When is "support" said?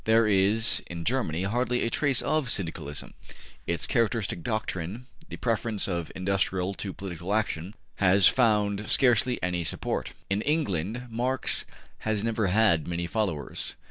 9.63-10.13